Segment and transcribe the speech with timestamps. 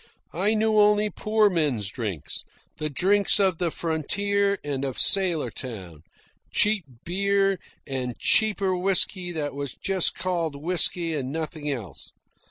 [0.33, 2.41] I knew only poor men's drinks,
[2.77, 6.01] the drinks of the frontier and of sailor town
[6.51, 12.13] cheap beer and cheaper whisky that was just called whisky and nothing else.